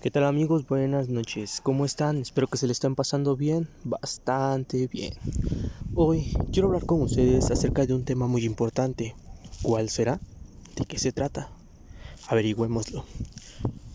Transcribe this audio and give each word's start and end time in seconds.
¿Qué 0.00 0.10
tal 0.10 0.24
amigos? 0.24 0.66
Buenas 0.66 1.10
noches. 1.10 1.60
¿Cómo 1.62 1.84
están? 1.84 2.16
Espero 2.16 2.46
que 2.46 2.56
se 2.56 2.66
le 2.66 2.72
estén 2.72 2.94
pasando 2.94 3.36
bien, 3.36 3.68
bastante 3.84 4.86
bien. 4.86 5.12
Hoy 5.94 6.32
quiero 6.52 6.68
hablar 6.68 6.86
con 6.86 7.02
ustedes 7.02 7.50
acerca 7.50 7.84
de 7.84 7.92
un 7.92 8.06
tema 8.06 8.26
muy 8.26 8.46
importante. 8.46 9.14
¿Cuál 9.60 9.90
será? 9.90 10.18
¿De 10.74 10.86
qué 10.86 10.98
se 10.98 11.12
trata? 11.12 11.50
Averigüémoslo. 12.28 13.04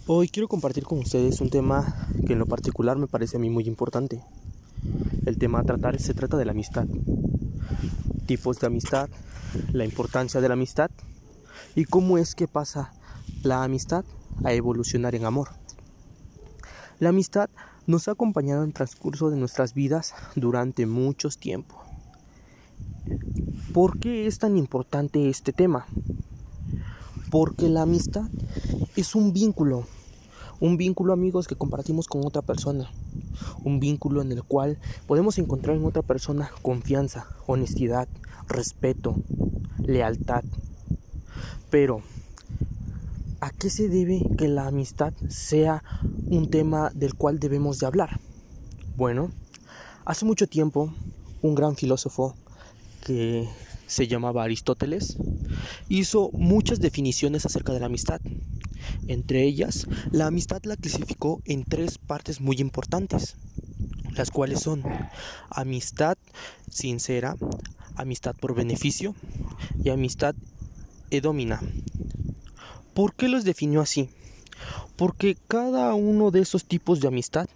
Hoy 0.05 0.29
quiero 0.29 0.47
compartir 0.47 0.83
con 0.83 0.99
ustedes 0.99 1.41
un 1.41 1.49
tema 1.49 2.07
que 2.27 2.33
en 2.33 2.39
lo 2.39 2.45
particular 2.45 2.97
me 2.97 3.07
parece 3.07 3.37
a 3.37 3.39
mí 3.39 3.49
muy 3.49 3.67
importante. 3.67 4.21
El 5.25 5.39
tema 5.39 5.59
a 5.59 5.63
tratar 5.63 5.99
se 5.99 6.13
trata 6.13 6.37
de 6.37 6.45
la 6.45 6.51
amistad. 6.51 6.85
Tipos 8.27 8.59
de 8.59 8.67
amistad, 8.67 9.09
la 9.73 9.83
importancia 9.83 10.39
de 10.39 10.47
la 10.47 10.53
amistad 10.53 10.91
y 11.75 11.85
cómo 11.85 12.19
es 12.19 12.35
que 12.35 12.47
pasa 12.47 12.93
la 13.41 13.63
amistad 13.63 14.05
a 14.43 14.53
evolucionar 14.53 15.15
en 15.15 15.25
amor. 15.25 15.49
La 16.99 17.09
amistad 17.09 17.49
nos 17.87 18.07
ha 18.07 18.11
acompañado 18.11 18.61
en 18.61 18.69
el 18.69 18.73
transcurso 18.73 19.31
de 19.31 19.37
nuestras 19.37 19.73
vidas 19.73 20.13
durante 20.35 20.85
muchos 20.85 21.39
tiempos. 21.39 21.79
¿Por 23.73 23.99
qué 23.99 24.27
es 24.27 24.37
tan 24.37 24.57
importante 24.57 25.29
este 25.29 25.53
tema? 25.53 25.87
Porque 27.31 27.67
la 27.67 27.81
amistad 27.81 28.29
es 28.95 29.15
un 29.15 29.33
vínculo, 29.33 29.87
un 30.59 30.77
vínculo 30.77 31.13
amigos 31.13 31.47
que 31.47 31.55
compartimos 31.55 32.07
con 32.07 32.25
otra 32.25 32.43
persona, 32.43 32.91
un 33.63 33.79
vínculo 33.79 34.21
en 34.21 34.31
el 34.31 34.43
cual 34.43 34.77
podemos 35.07 35.37
encontrar 35.37 35.75
en 35.75 35.85
otra 35.85 36.01
persona 36.01 36.51
confianza, 36.61 37.27
honestidad, 37.47 38.07
respeto, 38.47 39.15
lealtad. 39.79 40.43
Pero, 41.69 42.01
¿a 43.41 43.49
qué 43.51 43.69
se 43.69 43.89
debe 43.89 44.21
que 44.37 44.47
la 44.47 44.67
amistad 44.67 45.13
sea 45.29 45.83
un 46.27 46.49
tema 46.49 46.91
del 46.93 47.15
cual 47.15 47.39
debemos 47.39 47.79
de 47.79 47.87
hablar? 47.87 48.19
Bueno, 48.95 49.31
hace 50.05 50.25
mucho 50.25 50.47
tiempo 50.47 50.93
un 51.41 51.55
gran 51.55 51.75
filósofo 51.75 52.35
que 53.05 53.47
se 53.87 54.07
llamaba 54.07 54.43
Aristóteles 54.43 55.17
hizo 55.89 56.31
muchas 56.33 56.79
definiciones 56.79 57.45
acerca 57.45 57.73
de 57.73 57.79
la 57.79 57.85
amistad. 57.85 58.19
Entre 59.07 59.43
ellas, 59.43 59.87
la 60.11 60.27
amistad 60.27 60.63
la 60.63 60.75
clasificó 60.75 61.41
en 61.45 61.63
tres 61.63 61.97
partes 61.97 62.41
muy 62.41 62.57
importantes, 62.57 63.35
las 64.15 64.31
cuales 64.31 64.61
son 64.61 64.83
amistad 65.49 66.17
sincera, 66.69 67.35
amistad 67.95 68.35
por 68.35 68.55
beneficio 68.55 69.15
y 69.83 69.89
amistad 69.89 70.35
edómina. 71.11 71.61
¿Por 72.93 73.13
qué 73.13 73.27
los 73.27 73.43
definió 73.43 73.81
así? 73.81 74.09
Porque 74.95 75.35
cada 75.47 75.93
uno 75.93 76.31
de 76.31 76.41
esos 76.41 76.65
tipos 76.65 77.01
de 77.01 77.09
amistad 77.09 77.47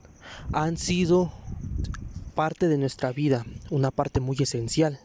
han 0.51 0.77
sido 0.77 1.31
parte 2.35 2.67
de 2.67 2.77
nuestra 2.77 3.11
vida, 3.11 3.45
una 3.69 3.91
parte 3.91 4.19
muy 4.19 4.37
esencial. 4.39 4.99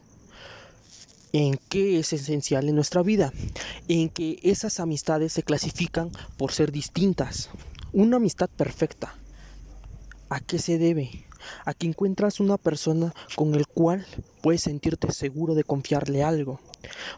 ¿En 1.37 1.59
qué 1.67 1.99
es 1.99 2.13
esencial 2.13 2.69
en 2.69 2.75
nuestra 2.75 3.03
vida? 3.03 3.33
En 3.89 4.07
que 4.07 4.39
esas 4.41 4.79
amistades 4.79 5.33
se 5.33 5.43
clasifican 5.43 6.09
por 6.37 6.53
ser 6.53 6.71
distintas. 6.71 7.49
Una 7.91 8.15
amistad 8.15 8.47
perfecta. 8.47 9.15
¿A 10.29 10.39
qué 10.39 10.59
se 10.59 10.77
debe? 10.77 11.25
A 11.65 11.73
que 11.73 11.87
encuentras 11.87 12.39
una 12.39 12.57
persona 12.57 13.13
con 13.35 13.53
el 13.53 13.67
cual 13.67 14.07
puedes 14.41 14.61
sentirte 14.61 15.11
seguro 15.11 15.55
de 15.55 15.65
confiarle 15.65 16.23
algo. 16.23 16.61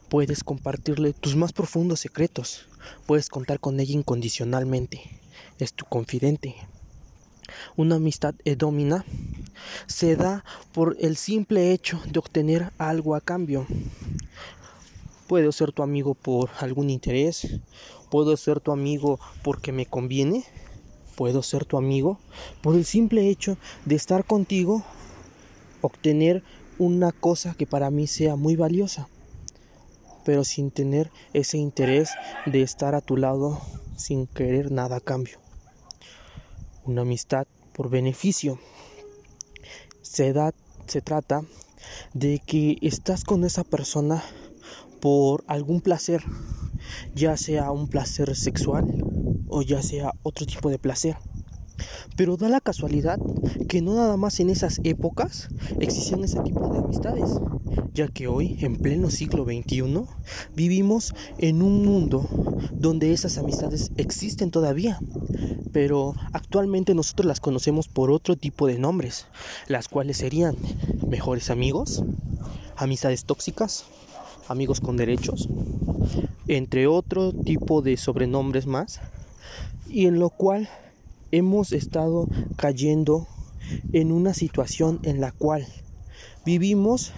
Puedes 0.10 0.44
compartirle 0.44 1.14
tus 1.14 1.36
más 1.36 1.54
profundos 1.54 2.00
secretos. 2.00 2.66
Puedes 3.06 3.30
contar 3.30 3.60
con 3.60 3.80
ella 3.80 3.94
incondicionalmente. 3.94 5.00
Es 5.60 5.74
tu 5.74 5.86
confidente. 5.86 6.56
Una 7.76 7.96
amistad 7.96 8.36
edómina 8.46 9.06
se 9.86 10.16
da 10.16 10.44
por 10.74 10.98
el 11.00 11.18
simple 11.18 11.72
hecho 11.72 12.02
de 12.12 12.20
obtener 12.20 12.72
algo 12.78 13.16
a 13.16 13.22
cambio. 13.22 13.66
Puedo 15.28 15.52
ser 15.52 15.72
tu 15.72 15.84
amigo 15.84 16.14
por 16.14 16.50
algún 16.60 16.90
interés, 16.90 17.60
puedo 18.10 18.38
ser 18.38 18.60
tu 18.60 18.72
amigo 18.72 19.20
porque 19.44 19.72
me 19.72 19.86
conviene, 19.86 20.46
puedo 21.16 21.44
ser 21.44 21.66
tu 21.66 21.78
amigo 21.78 22.20
por 22.62 22.76
el 22.76 22.86
simple 22.86 23.30
hecho 23.30 23.58
de 23.86 23.96
estar 23.96 24.26
contigo, 24.26 24.84
obtener 25.82 26.44
una 26.80 27.12
cosa 27.12 27.56
que 27.56 27.68
para 27.68 27.92
mí 27.92 28.08
sea 28.08 28.36
muy 28.36 28.56
valiosa 28.56 29.10
pero 30.28 30.44
sin 30.44 30.72
tener 30.72 31.10
ese 31.32 31.58
interés 31.58 32.10
de 32.46 32.62
estar 32.62 32.96
a 32.96 33.00
tu 33.00 33.16
lado 33.16 33.62
sin 33.96 34.28
querer 34.28 34.74
nada 34.74 34.98
a 34.98 35.00
cambio. 35.00 35.40
Una 36.88 37.02
amistad 37.02 37.48
por 37.74 37.90
beneficio. 37.90 38.60
Se, 40.02 40.32
da, 40.32 40.54
se 40.88 41.02
trata 41.02 41.42
de 42.14 42.42
que 42.46 42.78
estás 42.82 43.26
con 43.26 43.44
esa 43.44 43.66
persona 43.66 44.24
por 45.02 45.44
algún 45.48 45.82
placer, 45.82 46.24
ya 47.14 47.36
sea 47.36 47.72
un 47.72 47.90
placer 47.90 48.34
sexual 48.38 49.04
o 49.50 49.64
ya 49.64 49.82
sea 49.82 50.14
otro 50.24 50.46
tipo 50.46 50.70
de 50.70 50.80
placer. 50.80 51.18
Pero 52.16 52.38
da 52.38 52.48
la 52.48 52.62
casualidad 52.62 53.20
que 53.68 53.82
no 53.82 53.96
nada 53.96 54.16
más 54.16 54.40
en 54.40 54.50
esas 54.50 54.80
épocas 54.86 55.50
existían 55.82 56.24
ese 56.24 56.40
tipo 56.40 56.70
de 56.72 56.80
amistades, 56.80 57.30
ya 57.94 58.08
que 58.08 58.28
hoy, 58.28 58.58
en 58.62 58.78
pleno 58.78 59.10
siglo 59.10 59.44
XXI, 59.44 60.06
vivimos 60.56 61.14
en 61.38 61.62
un 61.62 61.86
mundo 61.86 62.28
donde 62.72 63.12
esas 63.12 63.38
amistades 63.38 63.92
existen 63.98 64.52
todavía, 64.52 65.00
pero 65.72 66.16
actualmente 66.34 66.96
nosotros 66.96 67.26
las 67.26 67.40
conocemos 67.40 67.88
por 67.88 68.12
otro 68.12 68.36
tipo 68.36 68.68
de 68.68 68.80
nombres, 68.80 69.28
las 69.68 69.88
cuales 69.88 70.18
serían 70.18 70.56
mejores 71.08 71.50
amigos, 71.50 72.04
amistades 72.76 73.26
tóxicas, 73.26 73.86
amigos 74.48 74.80
con 74.80 74.98
derechos, 74.98 75.50
entre 76.48 76.88
otro 76.88 77.34
tipo 77.34 77.82
de 77.82 77.98
sobrenombres 77.98 78.66
más, 78.66 79.02
y 79.88 80.06
en 80.06 80.20
lo 80.20 80.30
cual 80.30 80.70
hemos 81.32 81.74
estado 81.74 82.28
cayendo 82.56 83.28
en 83.94 84.12
una 84.12 84.34
situación 84.34 85.00
en 85.04 85.20
la 85.20 85.32
cual 85.32 85.68
vivimos 86.46 87.12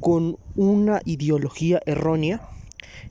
con 0.00 0.38
una 0.56 1.00
ideología 1.04 1.80
errónea 1.84 2.48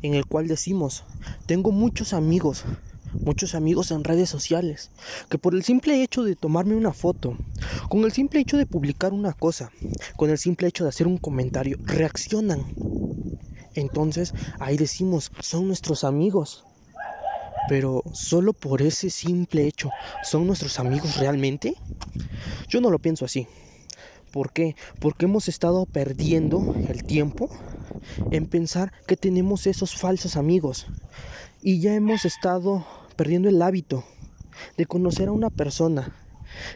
en 0.02 0.14
el 0.14 0.26
cual 0.26 0.48
decimos, 0.48 1.04
tengo 1.46 1.72
muchos 1.72 2.14
amigos, 2.14 2.66
muchos 3.14 3.56
amigos 3.56 3.92
en 3.92 4.04
redes 4.04 4.30
sociales, 4.30 4.92
que 5.30 5.38
por 5.38 5.56
el 5.56 5.64
simple 5.64 6.02
hecho 6.02 6.24
de 6.24 6.36
tomarme 6.36 6.76
una 6.76 6.94
foto, 6.94 7.38
con 7.90 8.04
el 8.04 8.12
simple 8.12 8.40
hecho 8.40 8.58
de 8.58 8.66
publicar 8.66 9.14
una 9.14 9.34
cosa, 9.34 9.72
con 10.16 10.30
el 10.30 10.38
simple 10.38 10.68
hecho 10.68 10.84
de 10.84 10.90
hacer 10.90 11.08
un 11.08 11.18
comentario, 11.18 11.78
reaccionan. 11.84 12.66
Entonces 13.74 14.34
ahí 14.60 14.78
decimos, 14.78 15.32
son 15.40 15.68
nuestros 15.68 16.04
amigos. 16.04 16.64
Pero 17.70 18.02
solo 18.14 18.54
por 18.54 18.82
ese 18.82 19.10
simple 19.10 19.68
hecho, 19.68 19.90
¿son 20.24 20.48
nuestros 20.48 20.80
amigos 20.80 21.18
realmente? 21.18 21.76
Yo 22.70 22.80
no 22.80 22.90
lo 22.90 23.00
pienso 23.00 23.26
así. 23.26 23.46
¿Por 24.32 24.52
qué? 24.54 24.76
Porque 25.00 25.26
hemos 25.26 25.48
estado 25.48 25.86
perdiendo 25.86 26.76
el 26.88 27.04
tiempo 27.04 27.50
en 28.32 28.46
pensar 28.46 28.94
que 29.06 29.18
tenemos 29.18 29.68
esos 29.68 29.96
falsos 29.96 30.38
amigos. 30.38 30.88
Y 31.62 31.80
ya 31.80 31.94
hemos 31.94 32.24
estado 32.24 32.86
perdiendo 33.18 33.50
el 33.50 33.62
hábito 33.62 34.06
de 34.78 34.86
conocer 34.86 35.28
a 35.28 35.34
una 35.34 35.50
persona, 35.50 36.16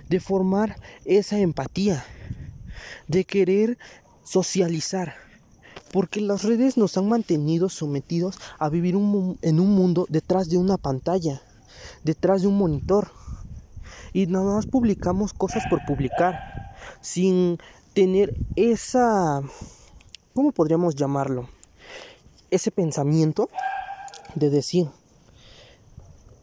de 0.09 0.19
formar 0.19 0.75
esa 1.05 1.39
empatía, 1.39 2.03
de 3.07 3.23
querer 3.23 3.77
socializar 4.23 5.13
porque 5.91 6.21
las 6.21 6.43
redes 6.43 6.77
nos 6.77 6.97
han 6.97 7.09
mantenido 7.09 7.69
sometidos 7.69 8.37
a 8.59 8.69
vivir 8.69 8.95
en 8.95 9.59
un 9.59 9.75
mundo 9.75 10.05
detrás 10.09 10.49
de 10.49 10.57
una 10.57 10.77
pantalla, 10.77 11.41
detrás 12.03 12.41
de 12.41 12.47
un 12.47 12.57
monitor. 12.57 13.11
Y 14.13 14.27
nada 14.27 14.55
más 14.55 14.65
publicamos 14.65 15.33
cosas 15.33 15.63
por 15.69 15.85
publicar, 15.85 16.73
sin 17.01 17.57
tener 17.93 18.35
esa, 18.55 19.41
¿cómo 20.33 20.51
podríamos 20.51 20.95
llamarlo? 20.95 21.49
Ese 22.49 22.71
pensamiento 22.71 23.49
de 24.35 24.49
decir, 24.49 24.87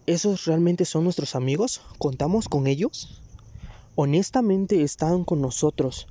¿esos 0.08 0.46
realmente 0.46 0.86
son 0.86 1.04
nuestros 1.04 1.34
amigos? 1.34 1.82
¿Contamos 1.98 2.48
con 2.48 2.66
ellos? 2.66 3.20
¿Honestamente 3.94 4.82
están 4.82 5.22
con 5.22 5.42
nosotros 5.42 6.06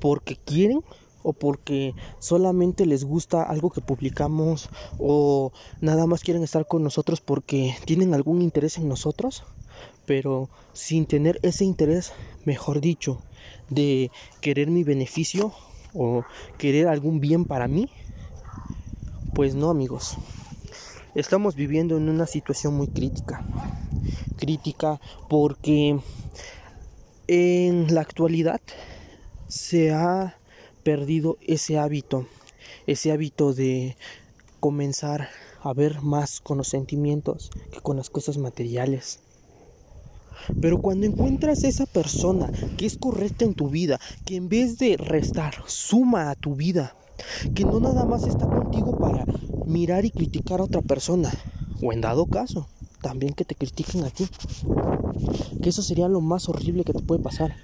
porque 0.00 0.36
quieren 0.36 0.84
o 1.22 1.32
porque 1.32 1.94
solamente 2.18 2.84
les 2.84 3.04
gusta 3.04 3.42
algo 3.42 3.70
que 3.70 3.80
publicamos 3.80 4.68
o 4.98 5.52
nada 5.80 6.06
más 6.06 6.22
quieren 6.22 6.42
estar 6.42 6.66
con 6.66 6.82
nosotros 6.82 7.22
porque 7.22 7.74
tienen 7.86 8.12
algún 8.12 8.42
interés 8.42 8.76
en 8.76 8.88
nosotros. 8.88 9.44
pero 10.04 10.48
sin 10.72 11.04
tener 11.04 11.38
ese 11.42 11.64
interés, 11.64 12.12
mejor 12.46 12.80
dicho, 12.80 13.20
de 13.68 14.10
querer 14.40 14.70
mi 14.70 14.82
beneficio 14.82 15.52
o 15.94 16.24
querer 16.56 16.88
algún 16.88 17.20
bien 17.20 17.44
para 17.44 17.68
mí, 17.68 17.90
pues 19.34 19.54
no 19.54 19.68
amigos. 19.68 20.16
Estamos 21.14 21.54
viviendo 21.54 21.96
en 21.96 22.08
una 22.10 22.26
situación 22.26 22.74
muy 22.76 22.88
crítica. 22.88 23.42
Crítica 24.36 25.00
porque 25.28 25.98
en 27.26 27.94
la 27.94 28.02
actualidad 28.02 28.60
se 29.48 29.90
ha 29.92 30.36
perdido 30.82 31.38
ese 31.40 31.78
hábito, 31.78 32.26
ese 32.86 33.10
hábito 33.10 33.54
de 33.54 33.96
comenzar 34.60 35.28
a 35.62 35.72
ver 35.72 36.02
más 36.02 36.40
con 36.40 36.58
los 36.58 36.68
sentimientos 36.68 37.50
que 37.72 37.80
con 37.80 37.96
las 37.96 38.10
cosas 38.10 38.36
materiales. 38.36 39.20
Pero 40.60 40.80
cuando 40.80 41.06
encuentras 41.06 41.64
esa 41.64 41.86
persona 41.86 42.50
que 42.76 42.84
es 42.84 42.98
correcta 42.98 43.46
en 43.46 43.54
tu 43.54 43.70
vida, 43.70 43.98
que 44.26 44.36
en 44.36 44.48
vez 44.50 44.78
de 44.78 44.98
restar, 44.98 45.54
suma 45.66 46.30
a 46.30 46.34
tu 46.34 46.54
vida, 46.54 46.94
que 47.54 47.64
no 47.64 47.80
nada 47.80 48.04
más 48.04 48.26
está 48.26 48.46
contigo 48.46 48.96
para 48.96 49.24
mirar 49.66 50.04
y 50.04 50.10
criticar 50.10 50.60
a 50.60 50.64
otra 50.64 50.82
persona, 50.82 51.30
o 51.82 51.92
en 51.92 52.00
dado 52.00 52.26
caso, 52.26 52.68
también 53.00 53.34
que 53.34 53.44
te 53.44 53.54
critiquen 53.54 54.04
a 54.04 54.10
ti. 54.10 54.26
Que 55.62 55.70
eso 55.70 55.82
sería 55.82 56.08
lo 56.08 56.20
más 56.20 56.48
horrible 56.48 56.84
que 56.84 56.92
te 56.92 57.02
puede 57.02 57.22
pasar. 57.22 57.56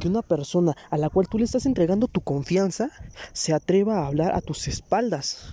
Que 0.00 0.08
una 0.08 0.22
persona 0.22 0.76
a 0.90 0.98
la 0.98 1.10
cual 1.10 1.28
tú 1.28 1.38
le 1.38 1.44
estás 1.44 1.66
entregando 1.66 2.08
tu 2.08 2.20
confianza 2.20 2.90
se 3.32 3.52
atreva 3.52 3.98
a 3.98 4.06
hablar 4.06 4.34
a 4.34 4.40
tus 4.40 4.68
espaldas. 4.68 5.52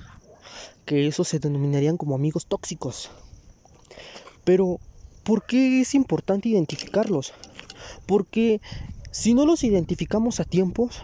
Que 0.86 1.08
eso 1.08 1.24
se 1.24 1.40
denominarían 1.40 1.98
como 1.98 2.16
amigos 2.16 2.46
tóxicos. 2.46 3.10
Pero 4.44 4.80
¿Por 5.26 5.44
qué 5.44 5.81
es 5.81 5.96
importante 5.96 6.50
identificarlos? 6.50 7.34
Porque 8.06 8.62
si 9.10 9.34
no 9.34 9.48
los 9.48 9.64
identificamos 9.64 10.40
a 10.40 10.44
tiempos, 10.44 11.02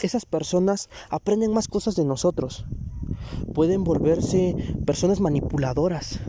esas 0.00 0.26
personas 0.26 0.88
aprenden 1.10 1.52
más 1.52 1.68
cosas 1.68 1.94
de 1.94 2.04
nosotros. 2.04 2.64
Pueden 3.54 3.84
volverse 3.84 4.56
personas 4.86 5.20
manipuladoras, 5.20 6.20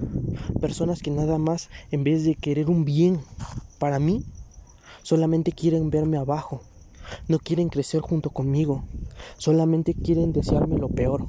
personas 0.61 1.01
que 1.01 1.11
nada 1.11 1.37
más, 1.37 1.69
en 1.91 2.03
vez 2.03 2.23
de 2.23 2.35
querer 2.35 2.69
un 2.69 2.85
bien 2.85 3.21
para 3.79 3.99
mí, 3.99 4.23
solamente 5.01 5.51
quieren 5.51 5.89
verme 5.89 6.17
abajo, 6.17 6.61
no 7.27 7.39
quieren 7.39 7.69
crecer 7.69 8.01
junto 8.01 8.29
conmigo, 8.29 8.83
solamente 9.37 9.93
quieren 9.93 10.33
desearme 10.33 10.77
lo 10.77 10.89
peor. 10.89 11.27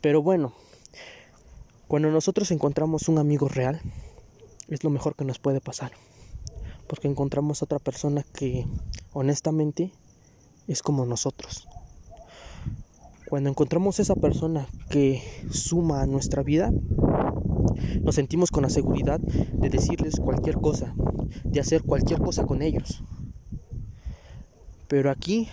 Pero 0.00 0.22
bueno, 0.22 0.52
cuando 1.88 2.10
nosotros 2.10 2.50
encontramos 2.50 3.08
un 3.08 3.18
amigo 3.18 3.48
real, 3.48 3.80
es 4.68 4.84
lo 4.84 4.90
mejor 4.90 5.14
que 5.14 5.24
nos 5.24 5.38
puede 5.38 5.60
pasar. 5.60 5.92
Porque 6.86 7.08
encontramos 7.08 7.60
a 7.60 7.64
otra 7.64 7.78
persona 7.78 8.24
que 8.34 8.66
honestamente 9.12 9.92
es 10.68 10.82
como 10.82 11.06
nosotros. 11.06 11.66
Cuando 13.28 13.50
encontramos 13.50 13.98
esa 13.98 14.14
persona 14.14 14.68
que 14.88 15.22
suma 15.50 16.02
a 16.02 16.06
nuestra 16.06 16.42
vida, 16.42 16.72
nos 18.02 18.14
sentimos 18.14 18.50
con 18.50 18.62
la 18.62 18.70
seguridad 18.70 19.20
de 19.20 19.68
decirles 19.68 20.20
cualquier 20.20 20.56
cosa, 20.56 20.94
de 21.44 21.60
hacer 21.60 21.82
cualquier 21.82 22.20
cosa 22.20 22.46
con 22.46 22.62
ellos. 22.62 23.02
Pero 24.88 25.10
aquí 25.10 25.48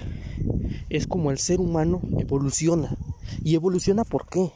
es 0.89 1.07
como 1.07 1.31
el 1.31 1.37
ser 1.37 1.59
humano 1.59 2.01
evoluciona. 2.17 2.95
¿Y 3.43 3.55
evoluciona 3.55 4.05
por 4.05 4.27
qué? 4.27 4.51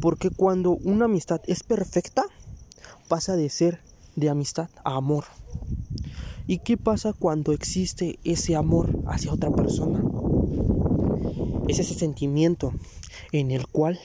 Porque 0.00 0.30
cuando 0.30 0.72
una 0.72 1.06
amistad 1.06 1.40
es 1.46 1.62
perfecta, 1.64 2.24
pasa 3.08 3.36
de 3.36 3.48
ser 3.48 3.80
de 4.14 4.30
amistad 4.30 4.68
a 4.84 4.96
amor. 4.96 5.24
¿Y 6.48 6.58
qué 6.58 6.76
pasa 6.76 7.12
cuando 7.12 7.50
existe 7.50 8.20
ese 8.22 8.54
amor 8.54 9.00
hacia 9.06 9.32
otra 9.32 9.50
persona? 9.50 10.00
Es 11.66 11.80
ese 11.80 11.94
sentimiento 11.94 12.72
en 13.32 13.50
el 13.50 13.66
cual 13.66 13.98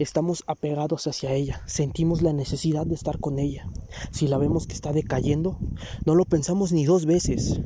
estamos 0.00 0.42
apegados 0.48 1.06
hacia 1.06 1.32
ella, 1.34 1.62
sentimos 1.66 2.20
la 2.20 2.32
necesidad 2.32 2.84
de 2.84 2.96
estar 2.96 3.20
con 3.20 3.38
ella. 3.38 3.68
Si 4.10 4.26
la 4.26 4.38
vemos 4.38 4.66
que 4.66 4.74
está 4.74 4.92
decayendo, 4.92 5.56
no 6.04 6.16
lo 6.16 6.24
pensamos 6.24 6.72
ni 6.72 6.84
dos 6.84 7.06
veces. 7.06 7.60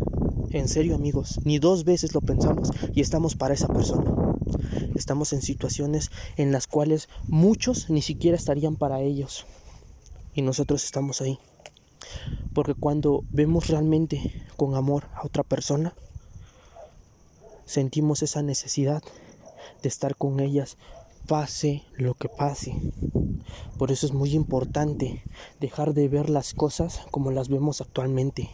En 0.50 0.68
serio 0.68 0.94
amigos, 0.94 1.40
ni 1.44 1.58
dos 1.58 1.84
veces 1.84 2.14
lo 2.14 2.20
pensamos 2.20 2.70
y 2.94 3.00
estamos 3.00 3.34
para 3.34 3.54
esa 3.54 3.68
persona. 3.68 4.14
Estamos 4.94 5.32
en 5.32 5.40
situaciones 5.40 6.10
en 6.36 6.52
las 6.52 6.66
cuales 6.66 7.08
muchos 7.28 7.88
ni 7.88 8.02
siquiera 8.02 8.36
estarían 8.36 8.76
para 8.76 9.00
ellos 9.00 9.46
y 10.34 10.42
nosotros 10.42 10.84
estamos 10.84 11.22
ahí. 11.22 11.38
Porque 12.58 12.74
cuando 12.74 13.22
vemos 13.30 13.68
realmente 13.68 14.32
con 14.56 14.74
amor 14.74 15.04
a 15.14 15.24
otra 15.24 15.44
persona, 15.44 15.94
sentimos 17.66 18.24
esa 18.24 18.42
necesidad 18.42 19.00
de 19.80 19.88
estar 19.88 20.16
con 20.16 20.40
ellas 20.40 20.76
pase 21.28 21.84
lo 21.94 22.14
que 22.14 22.28
pase. 22.28 22.74
Por 23.78 23.92
eso 23.92 24.06
es 24.06 24.12
muy 24.12 24.32
importante 24.32 25.22
dejar 25.60 25.94
de 25.94 26.08
ver 26.08 26.28
las 26.28 26.52
cosas 26.52 27.02
como 27.12 27.30
las 27.30 27.48
vemos 27.48 27.80
actualmente. 27.80 28.50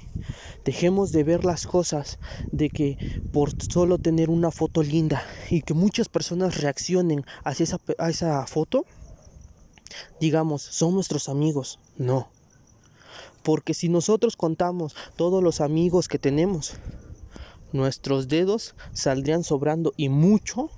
Dejemos 0.67 1.11
de 1.11 1.25
ver 1.25 1.47
las 1.47 1.67
cosas 1.67 2.19
de 2.53 2.69
que 2.69 3.23
por 3.33 3.53
solo 3.73 3.97
tener 3.97 4.29
una 4.29 4.51
foto 4.51 4.83
linda 4.83 5.23
y 5.49 5.63
que 5.63 5.73
muchas 5.73 6.11
personas 6.11 6.61
reaccionen 6.61 7.25
hacia 7.43 7.65
esa, 7.65 7.81
a 7.97 8.11
esa 8.11 8.47
foto, 8.47 8.85
digamos, 10.21 10.61
son 10.61 10.93
nuestros 10.93 11.31
amigos. 11.31 11.81
No. 11.97 12.34
Porque 13.45 13.75
si 13.75 13.89
nosotros 13.89 14.37
contamos 14.37 14.97
todos 15.17 15.43
los 15.43 15.61
amigos 15.61 16.09
que 16.09 16.19
tenemos, 16.19 16.75
nuestros 17.73 18.27
dedos 18.27 18.75
saldrían 18.93 19.45
sobrando 19.45 19.93
y 19.97 20.09
mucho 20.09 20.71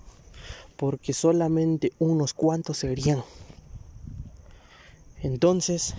porque 0.77 1.13
solamente 1.13 1.93
unos 1.99 2.35
cuantos 2.35 2.79
serían. 2.79 3.23
Entonces, 5.23 5.95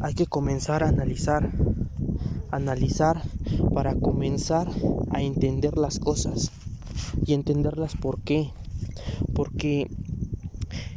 hay 0.00 0.14
que 0.14 0.26
comenzar 0.26 0.82
a 0.82 0.88
analizar, 0.88 1.52
analizar 2.50 3.22
para 3.72 3.94
comenzar 3.94 4.68
a 5.10 5.22
entender 5.22 5.78
las 5.78 5.98
cosas 5.98 6.50
y 7.24 7.34
entenderlas 7.34 7.94
por 7.94 8.20
qué. 8.22 8.50
Porque 9.34 9.88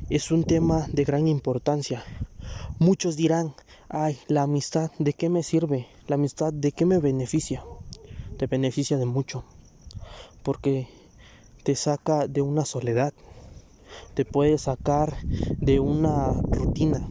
es 0.09 0.31
un 0.31 0.44
tema 0.44 0.88
de 0.91 1.03
gran 1.03 1.27
importancia. 1.27 2.03
Muchos 2.79 3.15
dirán, 3.15 3.53
ay, 3.93 4.17
la 4.27 4.43
amistad, 4.43 4.89
¿de 4.99 5.11
qué 5.11 5.29
me 5.29 5.43
sirve? 5.43 5.85
La 6.07 6.15
amistad, 6.15 6.53
¿de 6.53 6.71
qué 6.71 6.85
me 6.85 6.99
beneficia? 6.99 7.61
Te 8.38 8.47
beneficia 8.47 8.98
de 8.98 9.05
mucho, 9.05 9.43
porque 10.43 10.88
te 11.63 11.75
saca 11.75 12.27
de 12.27 12.41
una 12.41 12.63
soledad, 12.63 13.13
te 14.13 14.24
puede 14.24 14.57
sacar 14.57 15.17
de 15.57 15.81
una 15.81 16.31
rutina, 16.31 17.05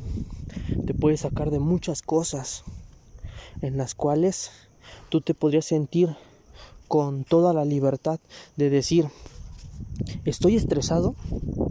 te 0.87 0.95
puede 0.95 1.19
sacar 1.19 1.51
de 1.51 1.59
muchas 1.59 2.01
cosas 2.01 2.65
en 3.61 3.77
las 3.77 3.95
cuales 3.95 4.51
tú 5.11 5.21
te 5.21 5.35
podrías 5.35 5.67
sentir 5.67 6.17
con 6.89 7.25
toda 7.25 7.53
la 7.53 7.67
libertad 7.67 8.21
de 8.57 8.71
decir, 8.71 9.07
estoy 10.25 10.57
estresado, 10.57 11.15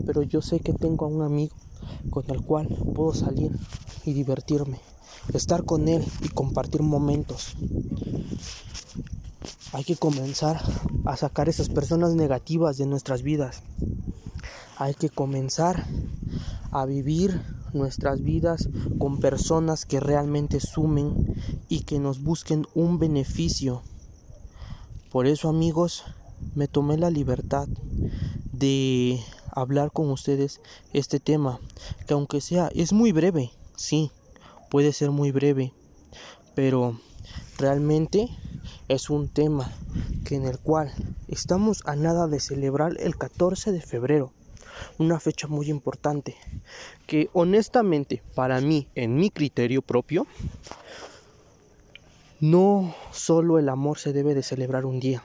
pero 0.05 0.21
yo 0.21 0.43
sé 0.43 0.59
que 0.59 0.73
tengo 0.73 1.05
a 1.05 1.09
un 1.09 1.23
amigo 1.23 1.55
con 2.11 2.29
el 2.29 2.43
cual 2.43 2.67
puedo 2.93 3.15
salir 3.15 3.51
y 4.05 4.13
divertirme, 4.13 4.79
estar 5.33 5.65
con 5.65 5.88
él 5.88 6.05
y 6.21 6.29
compartir 6.29 6.81
momentos. 6.81 7.55
Hay 9.71 9.83
que 9.83 9.95
comenzar 9.95 10.61
a 11.05 11.15
sacar 11.15 11.47
esas 11.47 11.69
personas 11.69 12.15
negativas 12.15 12.77
de 12.77 12.85
nuestras 12.85 13.21
vidas. 13.21 13.61
Hay 14.77 14.93
que 14.95 15.09
comenzar 15.09 15.85
a 16.71 16.85
vivir 16.85 17.41
nuestras 17.73 18.23
vidas 18.23 18.69
con 18.97 19.19
personas 19.19 19.85
que 19.85 19.99
realmente 19.99 20.59
sumen 20.59 21.35
y 21.67 21.81
que 21.81 21.99
nos 21.99 22.23
busquen 22.23 22.65
un 22.73 22.99
beneficio. 22.99 23.83
Por 25.11 25.27
eso 25.27 25.49
amigos, 25.49 26.03
me 26.55 26.67
tomé 26.67 26.97
la 26.97 27.09
libertad 27.09 27.67
de 28.51 29.19
hablar 29.51 29.91
con 29.91 30.09
ustedes 30.09 30.61
este 30.93 31.19
tema, 31.19 31.59
que 32.07 32.13
aunque 32.13 32.41
sea 32.41 32.69
es 32.73 32.93
muy 32.93 33.11
breve, 33.11 33.51
sí, 33.75 34.11
puede 34.69 34.93
ser 34.93 35.11
muy 35.11 35.31
breve, 35.31 35.73
pero 36.55 36.99
realmente 37.57 38.29
es 38.88 39.09
un 39.09 39.27
tema 39.27 39.71
que 40.25 40.35
en 40.35 40.45
el 40.45 40.59
cual 40.59 40.93
estamos 41.27 41.83
a 41.85 41.95
nada 41.95 42.27
de 42.27 42.39
celebrar 42.39 42.93
el 42.99 43.17
14 43.17 43.71
de 43.71 43.81
febrero, 43.81 44.31
una 44.97 45.19
fecha 45.19 45.47
muy 45.47 45.69
importante, 45.69 46.35
que 47.07 47.29
honestamente 47.33 48.23
para 48.35 48.61
mí, 48.61 48.88
en 48.95 49.15
mi 49.15 49.29
criterio 49.29 49.81
propio, 49.81 50.27
no 52.39 52.95
solo 53.11 53.59
el 53.59 53.69
amor 53.69 53.97
se 53.97 54.13
debe 54.13 54.33
de 54.33 54.43
celebrar 54.43 54.85
un 54.85 54.99
día, 54.99 55.23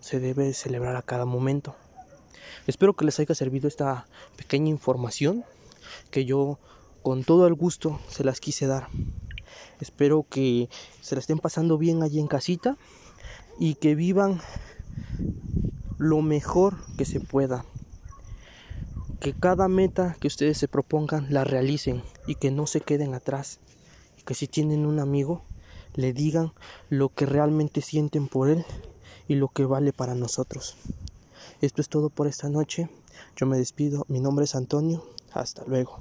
se 0.00 0.20
debe 0.20 0.44
de 0.44 0.54
celebrar 0.54 0.96
a 0.96 1.02
cada 1.02 1.24
momento. 1.24 1.74
Espero 2.66 2.94
que 2.94 3.04
les 3.04 3.18
haya 3.20 3.34
servido 3.34 3.68
esta 3.68 4.06
pequeña 4.36 4.70
información 4.70 5.44
que 6.10 6.24
yo 6.24 6.58
con 7.04 7.22
todo 7.22 7.46
el 7.46 7.52
gusto 7.52 8.00
se 8.08 8.24
las 8.24 8.40
quise 8.40 8.66
dar. 8.66 8.88
Espero 9.78 10.26
que 10.28 10.70
se 11.02 11.14
la 11.14 11.20
estén 11.20 11.38
pasando 11.38 11.76
bien 11.76 12.02
allí 12.02 12.18
en 12.18 12.26
casita 12.26 12.78
y 13.60 13.74
que 13.74 13.94
vivan 13.94 14.40
lo 15.98 16.22
mejor 16.22 16.76
que 16.96 17.04
se 17.04 17.20
pueda. 17.20 17.66
Que 19.20 19.34
cada 19.34 19.68
meta 19.68 20.16
que 20.18 20.28
ustedes 20.28 20.56
se 20.56 20.66
propongan 20.66 21.26
la 21.28 21.44
realicen 21.44 22.02
y 22.26 22.36
que 22.36 22.50
no 22.50 22.66
se 22.66 22.80
queden 22.80 23.12
atrás. 23.12 23.60
Y 24.18 24.22
que 24.22 24.32
si 24.32 24.48
tienen 24.48 24.86
un 24.86 24.98
amigo, 24.98 25.42
le 25.96 26.14
digan 26.14 26.54
lo 26.88 27.10
que 27.10 27.26
realmente 27.26 27.82
sienten 27.82 28.28
por 28.28 28.48
él 28.48 28.64
y 29.28 29.34
lo 29.34 29.48
que 29.48 29.66
vale 29.66 29.92
para 29.92 30.14
nosotros. 30.14 30.78
Esto 31.60 31.82
es 31.82 31.90
todo 31.90 32.08
por 32.08 32.28
esta 32.28 32.48
noche. 32.48 32.88
Yo 33.36 33.44
me 33.44 33.58
despido. 33.58 34.06
Mi 34.08 34.20
nombre 34.20 34.46
es 34.46 34.54
Antonio. 34.54 35.04
Hasta 35.34 35.64
luego. 35.66 36.00